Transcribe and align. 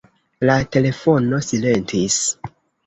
La 0.49 0.55
telefono 0.77 1.43
silentis. 1.51 2.21